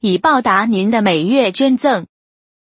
[0.00, 2.04] 以报答您的每月捐赠，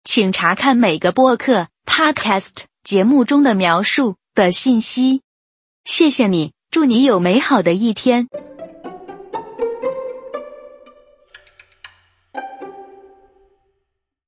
[0.03, 5.23] 请查看每个播客 （podcast） 节目中的描述的信息。
[5.85, 8.29] 谢谢你，祝你有美好的一天。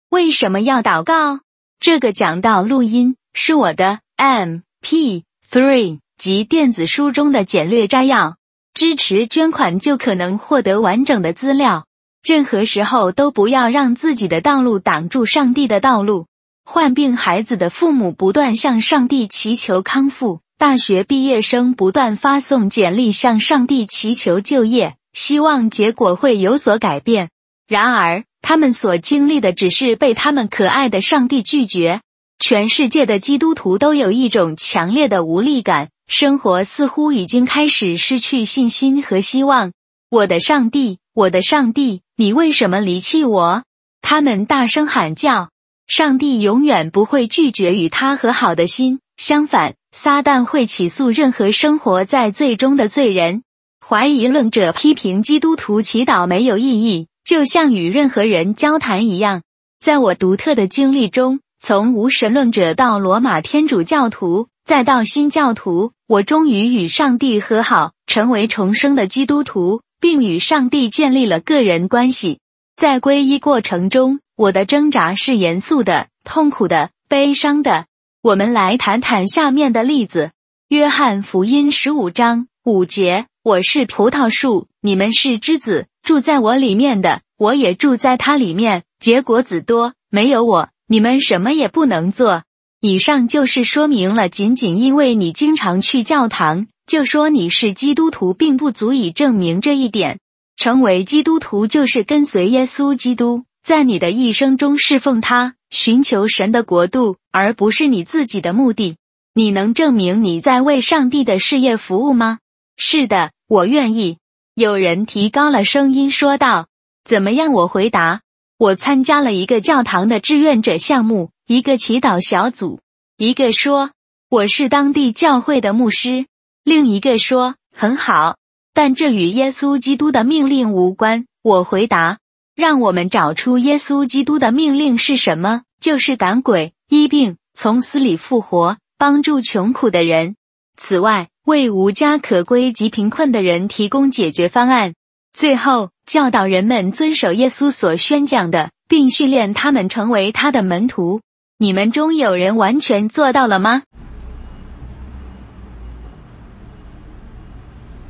[0.08, 1.40] 为什么要祷告？
[1.80, 8.36] 这个讲道录音是我的 MP3 及电子书中的简略摘要。
[8.74, 11.86] 支持捐款就可能获得完整的资料。
[12.22, 16.26] 任何时候都不要让自己的道路挡住上帝的道路。
[16.64, 27.30] 患病孩子的父母不断向上帝祈求康复，大学毕业生不断发送简历向上帝祈求就业，希望结果会有所改变。
[27.66, 32.02] 然而，他们所经历的只是被他们可爱的上帝拒绝。
[32.38, 39.72] 全世界的基督徒都有一种强烈的无力感，生活似乎已经开始失去信心和希望。
[40.10, 42.01] 我的上帝，我的上帝。
[42.16, 43.62] 你为什么离弃我？
[44.02, 45.50] 他们大声喊叫。
[45.86, 49.00] 上帝永远不会拒绝与他和好的心。
[49.16, 53.42] 相反，撒旦会起诉任何生活在最终的罪人。
[53.86, 59.42] 怀疑论者批评基督徒祈祷没有意义，就像与任何人交谈一样。
[59.80, 69.82] 在我独特的经历中，从无神论者到罗马天主教徒，再到新教徒，我终于与上帝和好，成为重生的基督徒。
[70.02, 72.40] 并与上帝建立了个人关系。
[72.74, 77.86] 在皈依过程中，我的挣扎是严肃的、痛苦的、悲伤的。
[78.20, 80.32] 我们来谈谈下面的例子：
[80.68, 89.94] 约翰福音十五章五节：“我是葡萄树，你们是枝子，住在我里面的，我也住在它里面，结果子多。
[90.10, 92.42] 没有我，你们什么也不能做。”
[92.82, 96.66] 以上就是说明了，仅仅因为你经常去教堂。
[96.86, 100.18] 就说你是基督徒，并不足以证明这一点。
[100.56, 108.96] 成为基督徒就是跟随耶稣基督，在你的一生中侍奉他，寻求神的国度，而不是你自己的目的。
[109.34, 112.38] 你能证明你在为上帝的事业服务吗？
[112.76, 114.18] 是的，我愿意。
[114.54, 116.68] 有人提高了声音说道
[117.08, 118.20] ：“怎么样？”我回答
[118.58, 122.80] ：“我参加了一个教堂的志愿者项目，一个祈祷小组。”
[123.16, 123.92] 一个说
[124.28, 126.26] ：“我是当地教会的牧师。”
[126.64, 128.36] 另一个说：“很好，
[128.72, 132.18] 但这与耶稣基督的命令无关。”我回答
[132.54, 135.62] ：“让我们找出耶稣基督的命令是什么？
[135.80, 140.36] 就是赶鬼、医病、从死里复活、帮助穷苦的人。
[140.76, 144.94] 此外，为无家可归及贫困的人提供解决方案。
[145.36, 151.20] 最后，教导人们遵守耶稣所宣讲的，并训练他们成为他的门徒。
[151.58, 153.82] 你们中有人完全做到了吗？”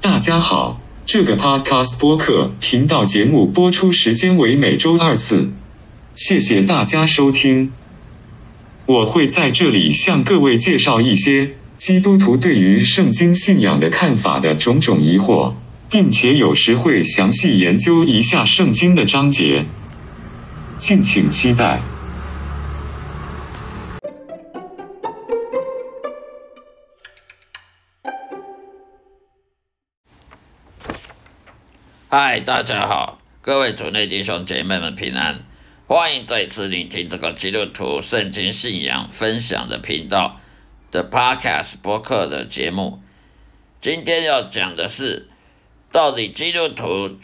[0.03, 5.53] 大家好，这个 Podcast 播客频道节目播出时间为每周二次，
[6.13, 7.71] 谢谢大家收听。
[8.87, 15.53] 我会在这里向各位介绍一些基督徒对于圣经信仰的看法的种种疑惑，
[15.89, 19.67] 并且有时会详细研究一下圣经的章节，
[20.77, 21.81] 敬请期待。
[32.15, 35.47] 嗨，大家好，各位主内弟兄姐妹们平安，
[35.87, 40.39] 欢迎再次聆听这个基督徒圣经信仰分享的频道
[40.91, 43.01] 的 Podcast 播客的节目。
[43.79, 45.31] 今天要讲的是，
[45.91, 47.17] 到底基督徒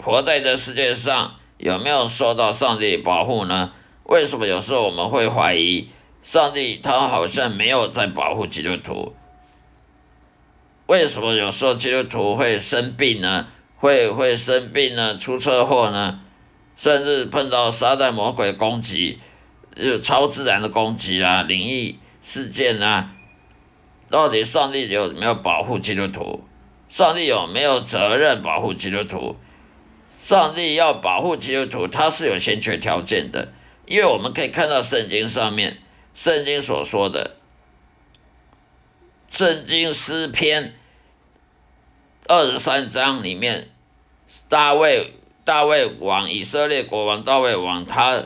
[0.00, 3.72] 活在这世界上有没有受到上帝保护呢？
[4.04, 5.88] 为什么有时候我们会怀疑
[6.22, 9.16] 上帝他好像没有在保护基督徒？
[10.86, 13.48] 为什么有时候基督徒会生病呢？
[13.86, 16.20] 会会生病呢，出车祸呢，
[16.74, 19.20] 甚至碰到撒旦魔鬼攻击，
[19.76, 23.14] 有超自然的攻击啊，灵异事件啊，
[24.10, 26.42] 到底上帝有没有保护基督徒？
[26.88, 29.36] 上帝有没有责任保护基督徒？
[30.10, 33.52] 上帝要保护基督徒，他是有先决条件的，
[33.86, 35.78] 因为我们可以看到圣经上面，
[36.12, 37.36] 圣经所说的，
[39.30, 40.74] 圣经诗篇。
[42.28, 43.68] 二十三章里面，
[44.48, 45.12] 大卫
[45.44, 48.22] 大卫王以色列国王大卫王，他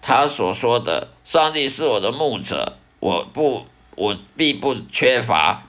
[0.00, 5.68] 他所说的“上帝是我的牧者，我不我必不缺乏”。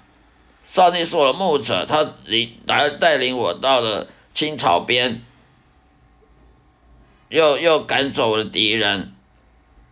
[0.65, 5.21] 上帝是我的牧者，他领来带领我到了青草边，
[7.29, 9.13] 又又赶走了敌人，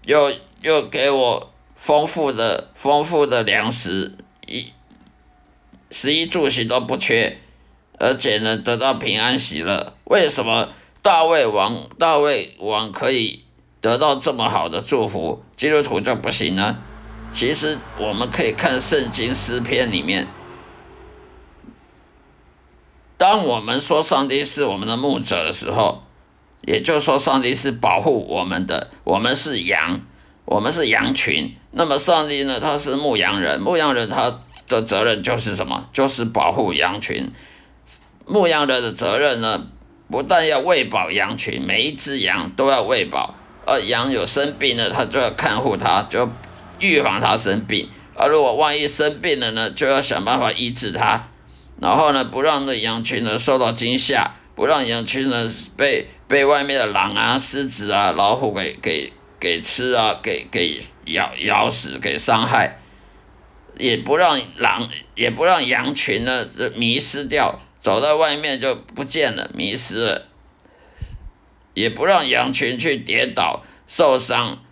[0.05, 4.71] 又又给我丰富的丰富的粮食，一
[5.91, 7.41] 食衣住行都不缺，
[8.01, 9.93] 而且呢得到平安喜乐。
[10.05, 10.69] 为什么
[11.03, 13.43] 大卫王大卫王可以
[13.79, 16.77] 得到这么好的祝福，基督徒就不行呢？
[17.31, 20.27] 其实我们可以看圣经诗篇里面。
[23.17, 26.03] 当我们说上帝是我们的牧者的时候，
[26.61, 30.01] 也就是说上帝是保护我们的，我们是羊，
[30.45, 31.55] 我们是羊群。
[31.69, 32.59] 那么上帝呢？
[32.59, 35.87] 他是牧羊人，牧羊人他的责任就是什么？
[35.93, 37.31] 就是保护羊群。
[38.27, 39.67] 牧羊人的责任呢，
[40.09, 43.35] 不但要喂饱羊群，每一只羊都要喂饱。
[43.65, 46.29] 而羊有生病了，他就要看护它，就
[46.79, 47.87] 预防它生病。
[48.15, 51.27] 而如果万一生病了呢，就要想办法医治它。
[51.79, 62.79] 然后呢，不让那羊群呢受到惊吓，不让羊群呢被被外面的狼啊、狮子啊、老虎给给给吃啊，给给咬咬死，给伤害，
[63.77, 66.45] 也不让狼，也不让羊群呢
[66.75, 70.27] 迷失掉，走到外面就不见了，迷失了，
[71.73, 74.63] 也不让羊群去跌倒受伤。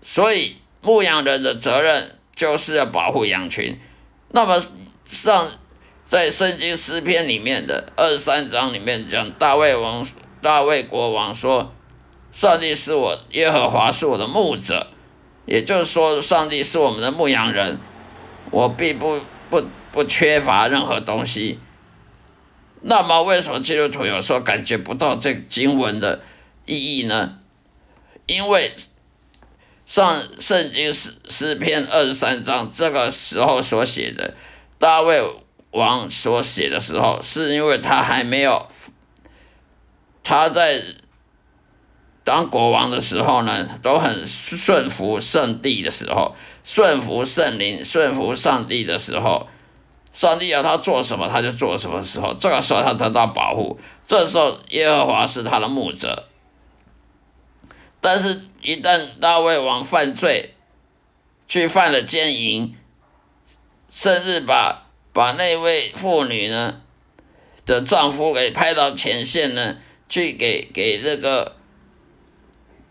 [0.00, 3.80] 所以牧羊人的责任就是要保护羊群。
[4.30, 4.62] 那么
[5.04, 5.48] 上。
[6.06, 10.06] 在圣经诗篇里面的二十三章里面讲，大卫王
[10.42, 11.74] 大卫国王说
[12.30, 14.88] ：“上帝是我耶和华是我的牧者，
[15.46, 17.80] 也就是说，上帝是我们的牧羊人，
[18.50, 19.18] 我并不
[19.48, 21.58] 不不缺乏任何东西。”
[22.86, 26.22] 那么，为什么基督徒有时候感觉不到这经文的
[26.66, 27.38] 意义呢？
[28.26, 28.72] 因为
[29.84, 34.34] 上圣经诗诗篇二十三章这个时候所写的
[34.78, 35.22] 大卫。
[35.74, 38.68] 王所写的时候，是因为他还没有，
[40.22, 40.80] 他在
[42.22, 49.48] 当国王的时候呢，都很顺服圣帝的时候，顺服圣灵、顺服上帝的时候，
[50.14, 56.28] 上帝要他做什么，他就做什么时候，这个时候他得到保护，这时候耶和华是他的牧者。
[58.00, 60.54] 但是，一旦大卫王犯罪，
[61.48, 62.76] 去犯了奸淫，
[63.90, 66.82] 甚至把把那位妇女呢
[67.66, 69.78] 的丈夫给派到前线呢，
[70.08, 71.56] 去给给这个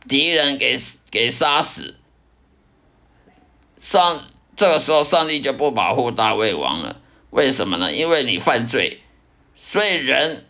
[0.09, 0.77] 敌人给
[1.09, 1.95] 给杀死。
[3.79, 4.23] 上
[4.55, 7.01] 这个时候，上帝就不保护大卫王了。
[7.33, 7.91] 为什么呢？
[7.91, 9.01] 因为你犯罪，
[9.55, 10.45] 所以人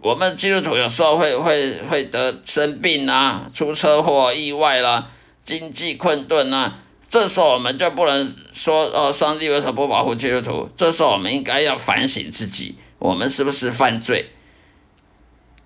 [0.00, 5.10] 我们基督徒有时候会会会得生病啊，出车祸、意外啦，
[5.44, 6.78] 经济困顿啊。
[7.08, 10.68] 这时候我们就不能说哦，上帝为什么不保护基督徒？
[10.76, 14.30] 这时候我们应该要反省自己，我们是不是犯罪？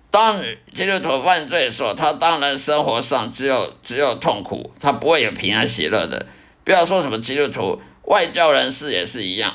[0.09, 0.41] 当
[0.71, 6.25] 基督徒犯罪的时候，他当然生活上只有只有痛苦，他不会有平安喜乐的。
[6.63, 9.53] 不要说什么基督徒，外教人士也是一样。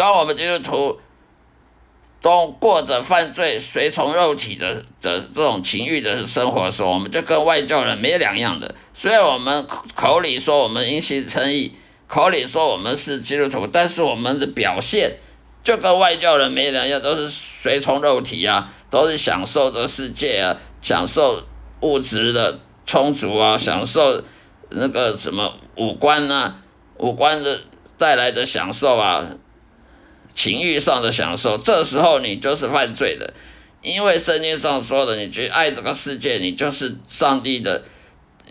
[0.00, 0.98] 当我们基督徒
[2.22, 8.74] 都过着犯罪、随从肉体的的这种情欲的生活的时候，我们就跟外教人没两样的。
[8.94, 11.74] 虽然我们口里说我们因信称义，
[12.06, 15.18] 口里说我们是基督徒，但是我们的表现
[15.62, 21.42] 就跟外教人没两样，都是随从肉体啊，都是享受这世界啊，享受
[21.80, 24.22] 物质的充足啊，享受
[24.70, 26.54] 那个什么五官呐，
[26.96, 27.60] 五官的
[27.98, 29.22] 带来的享受啊，
[30.40, 33.34] 情欲上的享受，这时候你就是犯罪的，
[33.82, 37.82] 因为圣经上说的，你去爱这个世界，你就是上帝的。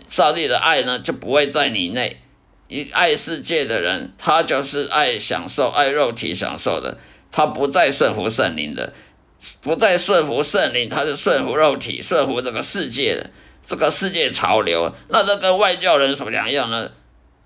[0.06, 2.20] 上帝的爱呢，就不会在你内。
[2.68, 6.96] 一爱世界的人，他就是爱享受、爱肉体享受的，
[7.32, 8.92] 他不再顺服圣灵的，
[9.60, 13.30] 不再顺服圣灵，他是顺服肉体、顺服这个世界的
[13.66, 14.94] 这个世界潮流。
[15.08, 16.88] 那这跟外教人什么两样呢？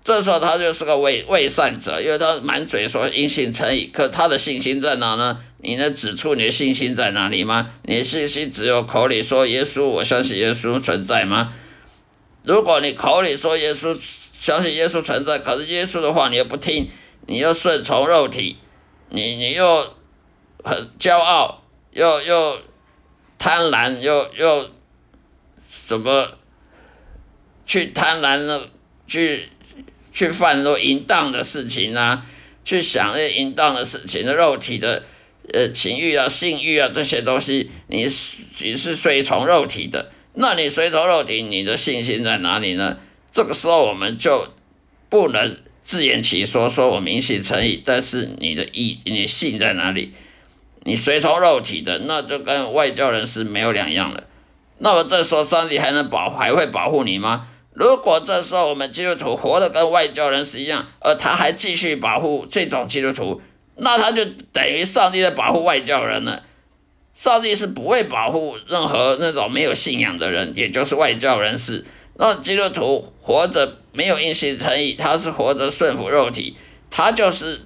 [0.05, 5.41] 这时候他就是个伪伪善者，因为他满嘴说因信称义，可他的信心在哪呢？
[5.57, 7.71] 你能指出你的信心在哪里吗？
[7.85, 11.51] 你信心只有口里说耶稣，我相信耶稣存在吗？
[12.43, 13.99] 如果你口里说耶稣
[14.31, 16.87] 相信耶稣存在，可是耶稣的话你又不听，
[17.25, 18.57] 你又顺从肉体，
[19.09, 19.95] 你你又
[20.63, 22.59] 很骄傲，又又
[23.39, 24.69] 贪婪，又又
[25.71, 26.29] 什么
[27.65, 28.69] 去贪婪的
[29.07, 29.49] 去
[30.15, 32.25] 去犯那淫荡的事情啊，
[32.63, 35.03] 去想那淫荡的事情的肉体的
[35.53, 38.05] 呃情欲啊、性欲啊这些东西，你
[38.61, 40.09] 你是随从肉体的。
[40.35, 42.97] 那你随从肉体，你的信心在哪里呢？
[43.29, 44.47] 这个时候我们就
[45.09, 50.13] 不能自圆其说，说我明信诚意，但是你的意，你信在哪里？
[50.85, 54.23] 你随从肉体的，那就跟外教人士没有两样了。
[54.77, 57.47] 那么这时候上帝还能保，还会保护你吗？
[57.75, 63.41] 如果这时候我们基督徒活得跟外教人士一样，而他还继续保护这种基督徒，
[63.75, 66.41] 那他就等于上帝在保护外教人了。
[67.13, 71.85] 上帝是不会保护任何那种没有信仰的人，也就是外教人士。
[72.17, 76.55] 那基督徒活着没有因信诚意，他是活着顺服肉体，
[76.89, 77.61] 他就是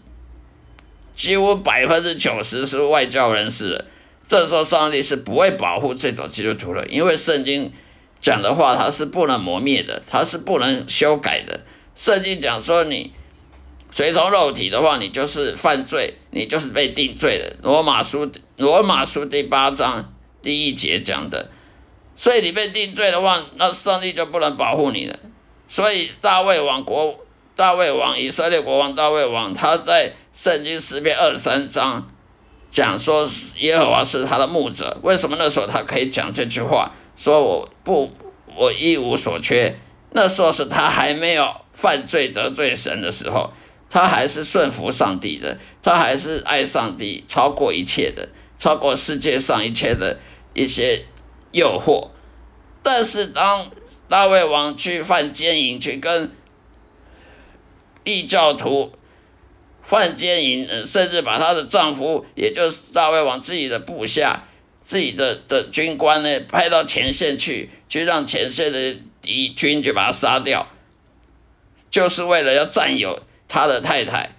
[1.15, 3.85] 几乎百分之九十是外教人士了。
[4.27, 7.71] 这时候上帝是不会保护这种基督徒了，因为圣经
[8.21, 11.61] 讲的话它是不能磨灭的，它是不能修改的。
[11.95, 13.13] 圣经讲说你
[13.91, 17.55] 随从肉体的话，你就是犯罪，你就是被定罪的。
[17.63, 21.49] 罗马书罗马书第八章第一节讲的，
[22.15, 25.15] 所以你被定罪的话，那上帝就不能保护你了。
[25.67, 27.19] 所以大卫王国
[27.55, 32.09] 大卫王以色列国王大卫王他在圣经诗篇二十三章。
[32.71, 36.91] 讲说耶和华是他的牧者，为什么那时候他可以讲这句话？
[37.19, 38.09] 说我不，
[38.55, 39.75] 我一无所缺。
[40.13, 43.51] 那时候是他还没有犯罪得罪神的时候，
[43.89, 50.17] 他还是顺服上帝的，他还是爱上帝超过一切的，超过世界上一切的
[50.53, 51.05] 一些
[51.51, 52.11] 诱惑。
[52.81, 53.69] 但是当
[54.07, 56.31] 大卫王去犯奸淫，去跟
[58.05, 58.93] 异教徒。
[59.81, 64.47] 犯奸淫，甚至把她的丈夫，也就是大卫王自己的部下、
[64.89, 70.67] 自己的的军官呢，派到前线去，去让前线的敌军就把他杀掉，
[71.91, 74.31] 就是为了要占有他的太太，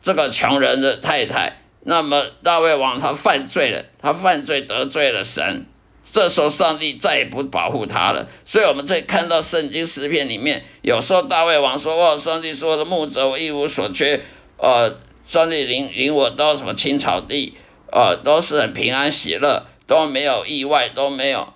[0.00, 1.58] 这个穷人的太太。
[1.82, 5.66] 那么大卫王他犯罪了，他犯罪得罪了神。
[6.10, 8.26] 这时候，上帝再也不保护他了。
[8.46, 14.18] 所以，我们在看到圣经诗篇里面，有时候大卫王说：“哦，上帝说的牧者，我一无所缺。
[14.56, 17.52] 呃，上帝领领我到什么青草地，
[17.92, 21.52] 呃，都是很平安喜乐，都没有意外，都没有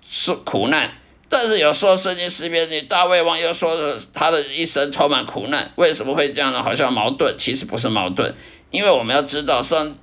[0.00, 0.90] 是苦难。
[1.28, 3.76] 但是有时候圣经诗篇里，大卫王又说
[4.14, 5.70] 他的一生充满苦难。
[5.76, 6.62] 为什么会这样呢？
[6.62, 8.34] 好像矛盾，其实不是矛盾，
[8.70, 9.94] 因为我们要知道上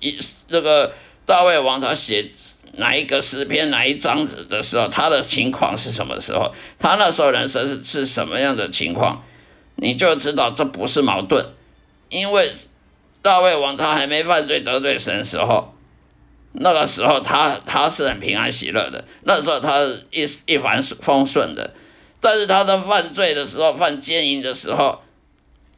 [0.00, 0.92] 一这个
[1.24, 2.28] 大卫王他写。
[2.78, 6.52] 哪一个诗篇哪一章子的时候，他的情况是什么时候？
[6.78, 9.24] 他那时候人生是是什么样的情况？
[9.76, 11.42] 你就知道这不是矛盾，
[12.10, 12.52] 因为
[13.26, 15.74] 大卫王他还没犯罪得罪神的时候，
[16.52, 21.74] 那个时候他他是很平安喜乐的，那时候他一一帆风顺的。
[22.20, 25.02] 但是他在犯罪的时候，犯奸淫的时候，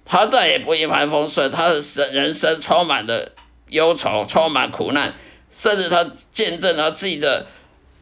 [0.05, 3.33] 他再也不一帆风顺，他的生人生充满了
[3.69, 5.15] 忧愁，充满苦难。
[5.51, 7.47] 甚至他见证他自己的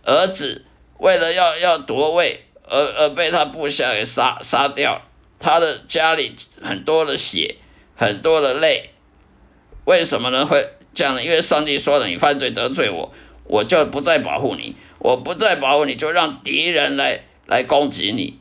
[0.02, 0.64] 儿子
[0.98, 5.00] 为了要要夺位而而被他部下给杀杀掉，
[5.38, 7.54] 他的家里很多的血，
[7.94, 8.90] 很多的泪，
[9.86, 10.44] 为什么呢？
[10.44, 10.62] 会
[10.92, 11.24] 这样呢？
[11.24, 13.12] 因为上帝说了，你犯罪得罪我，
[13.44, 18.38] 我就不再保护你，我不再保护你，就让敌人来来攻击你。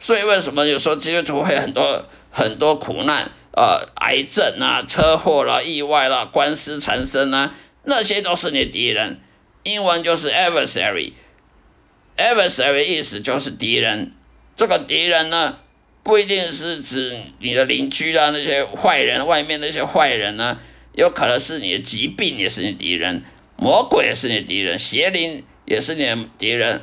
[0.00, 7.54] 所以为什么有时候基督徒会很多很多苦难啊，癌症啊，车祸啦，意外啦，官司缠身啊？
[7.84, 9.20] 那些都是你的敌人，
[9.62, 14.12] 英文就是 adversary，adversary 意思就是敌人。
[14.54, 15.58] 这个敌人呢，
[16.02, 20.58] 不一定是指你的邻居啊，那些坏人，外面那些坏人呢，
[20.96, 23.22] 有可能是你的疾病也是你敌人，
[23.56, 26.82] 魔鬼也是你敌人，邪灵也是你的敌人，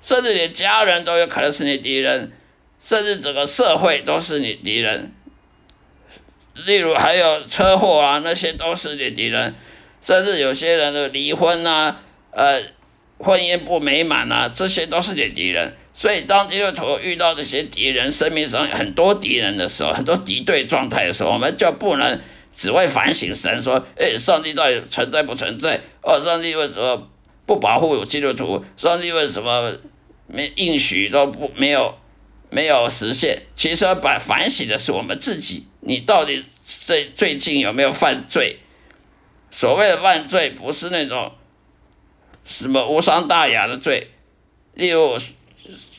[0.00, 2.30] 甚至你的家人都有可能是你敌人，
[2.78, 5.12] 甚至整个社会都是你敌人。
[6.66, 9.54] 例如还有车祸啊，那些都是你敌人。
[10.00, 12.00] 甚至有些人的离婚啊，
[12.30, 12.62] 呃，
[13.18, 15.74] 婚姻不美满啊，这些都是你敌人。
[15.92, 22.20] 所以，当基督徒遇到这些敌人，生命上很多敌人的时候，很多敌对状态的时候，我们就不能
[22.58, 25.80] 只会反省神，说：“哎，上帝到底存在不存在？
[26.02, 27.08] 哦，上帝为什么
[27.46, 28.64] 不保护基督徒？
[28.76, 29.72] 上帝为什么
[30.26, 31.96] 没应许都不没有
[32.50, 38.58] 没有实现？”其实，把反省的是我们自己，你到底最最近有没有犯罪？
[39.52, 41.32] 所谓的犯罪，不是那种
[42.44, 44.08] 什么无伤大雅的罪，
[44.74, 45.16] 例如，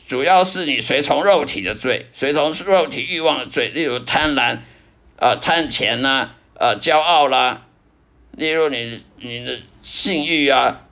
[0.06, 4.58] 主要是你随从肉体的罪，随从肉体欲望的罪，例如贪婪，
[5.16, 7.66] 呃，贪钱呐，呃，骄傲啦，
[8.36, 10.82] 例如你你的性欲啊，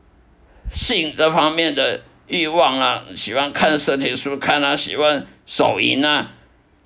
[0.72, 6.32] 性这方面的欲望啊，喜欢看色情书看啊，喜欢手淫啊，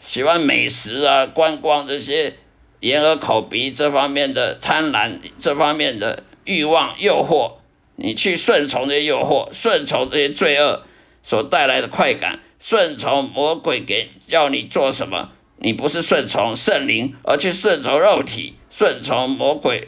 [0.00, 2.34] 喜欢美食啊，观光这些。
[2.80, 7.60] 眼耳口鼻这方面的贪婪，这方面的欲望诱惑，
[7.94, 10.82] 你去顺从这些诱惑，顺从这些罪恶
[11.22, 19.80] 所带来的快感，顺从魔鬼给叫你做什么，你不是顺从圣灵，而去顺从肉体，顺从魔鬼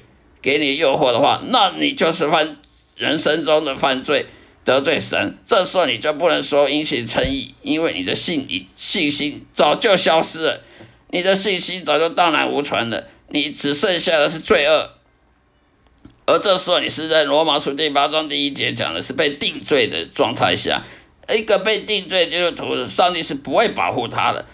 [0.43, 2.57] 给你诱惑的话，那你就是犯
[2.97, 4.27] 人生中的犯罪，
[4.63, 5.39] 得罪神。
[5.43, 10.61] 这时候你就不能说因信称义，因为你的信你信心早就消失了，
[11.11, 14.91] 你的信心早就荡然无存了，你只剩下的是罪恶。
[16.27, 20.83] 而这时候，你是在罗马书第八章第一节讲的是被定罪的状态下，
[21.35, 24.47] 一个被定罪基督徒，上帝是不会保护他的，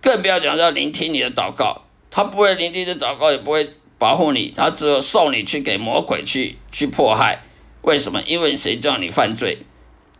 [0.00, 7.42] 更不要讲要聆听你的祷告，他不会聆听的祷告，也不会保护你，他只有送你去给魔鬼去去迫害。
[7.82, 8.22] 为什么？
[8.26, 9.58] 因为谁叫你犯罪？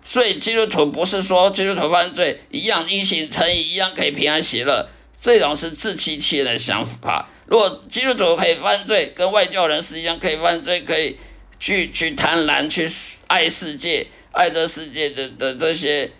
[0.02, 4.88] 所以基督徒不是说基督徒犯罪一样因行成义，一样可以平安喜乐，
[5.20, 7.28] 这种是自欺欺人的想法。
[7.47, 11.16] 如果基督徒可以犯罪，跟外教人士一样可以犯罪，可以
[11.61, 12.90] 去去贪婪，去
[13.26, 16.11] 爱世界，爱这世界的的这些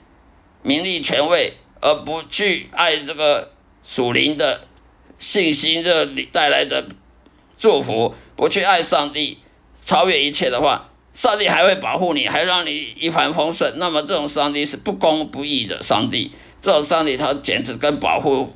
[0.63, 4.67] 名利权位，而不去爱这个属灵的
[5.19, 6.87] 信心，这带来的
[7.59, 9.39] 祝福，不去爱上帝，
[9.85, 13.75] 超越一切的话，上帝还会保护你，还让你一帆风顺。
[13.77, 18.55] 那么这种上帝是不公不义的上帝，这种上帝他简直跟保护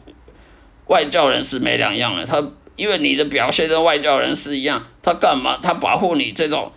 [0.86, 2.42] 外教人士没两样了，他。
[2.74, 5.58] 因为你的表现跟外教人士一样，他干嘛？
[5.62, 6.72] 他保护你这种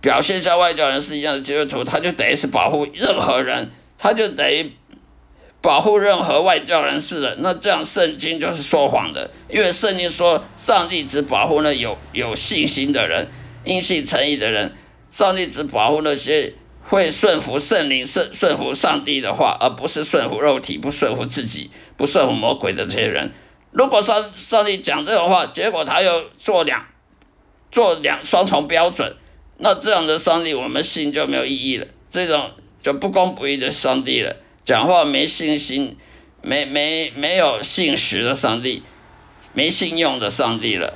[0.00, 4.72] 表现像外教人士一样的基督徒，他就等于是保护任何人，他就等于
[5.62, 7.36] 保护任何外教人士的。
[7.38, 13.28] 那这样圣经就是说谎的，因为圣经说上帝只保护那有有信心的人、
[13.64, 14.74] 因信诚意的人，
[15.08, 16.52] 上帝只保护那些
[16.82, 23.32] 会顺服圣灵、顺顺服上帝的话，而不是顺服肉体、不顺服自己、不顺服魔鬼的这些人。
[23.70, 26.84] 如果上上帝讲这种话，结果他又做两
[27.70, 29.16] 做两双重标准，
[29.58, 31.86] 那这样的上帝我们信就没有意义了。
[32.10, 32.50] 这种
[32.82, 35.96] 就不公不义的上帝了，讲话没信心、
[36.40, 38.82] 没没没有信实的上帝，
[39.52, 40.94] 没信用的上帝了。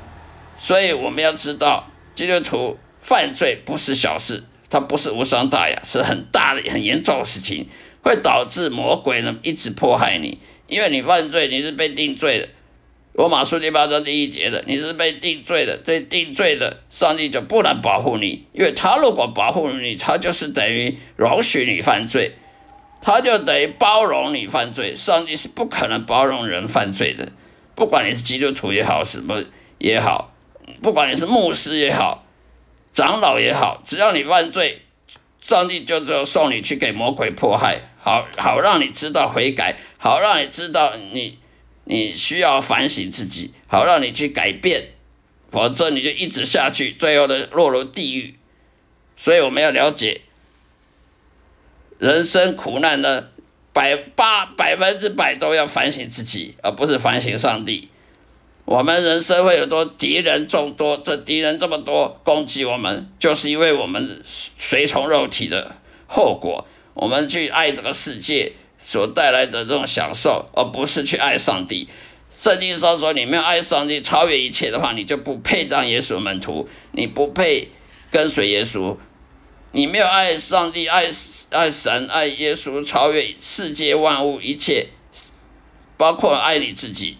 [0.57, 7.68] 所以我们要知道，基督徒犯罪不是小事，它不是无伤大雅，是很大的、很严重的事情，
[8.02, 12.48] 会导致魔鬼呢一直迫害你，因为你犯罪，你是被定罪的。
[13.14, 22.33] 罗马书第八章第一节的，你是被定罪的，被定罪的，上帝就不能保护你，因为他如果保护你，他就是等于容许你犯罪，
[23.01, 24.95] 他就等于包容你犯罪。
[24.97, 27.29] 上帝是不可能包容人犯罪的，
[27.75, 29.43] 不管你是基督徒也好，什么
[29.79, 30.33] 也好，
[30.83, 32.25] 不管你是牧师也好，
[32.93, 34.83] 长老也好，只要你犯罪，
[35.41, 41.39] 上帝就只有送你去给魔鬼迫害，好好让你知道悔改，好让你知道你。
[41.89, 44.89] 你需要反省自己，好让你去改变，
[45.53, 48.35] 否则你就一直下去，最后的落入地狱。
[49.17, 50.23] 所以我们要了解，
[51.99, 53.31] 人生苦难的
[53.73, 57.89] 百八百分之百都要反省自己，而不是反省上帝。
[58.65, 68.53] 我们人生会有多敌人众多，这敌人这么多攻击我们，就是因为我们随从肉体的后果，我们去爱这个世界。
[68.79, 71.89] 所带来的这种享受，而不是去爱上帝。
[72.31, 77.71] 圣经上说，你没有爱上帝超越一切的话，你就不配当耶稣门徒，你不配
[78.13, 78.97] 跟随耶稣。
[79.77, 81.11] 你没有爱上帝、爱
[81.51, 84.87] 爱神、爱耶稣，超越世界万物一切，
[85.99, 87.19] 包括爱你自己，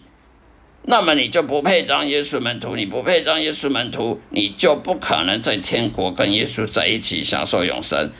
[0.81, 2.75] 那么你就不配当耶稣门徒。
[2.75, 8.11] 你不配当耶稣门徒，你就不可能在天国跟耶稣在一起享受永生。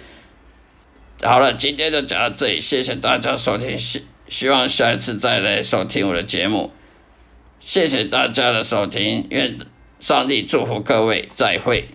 [1.24, 6.72] 好了，今天就讲到这里，谢谢大家收听，希希望下一次再来收听我的节目，
[7.60, 9.58] 谢谢大家的收听，愿
[10.00, 11.86] 上帝祝福各位，再会。